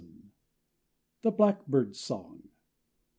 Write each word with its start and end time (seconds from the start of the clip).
THE 1.21 1.29
BLACKBIRD'S 1.29 1.99
SONG. 1.99 2.49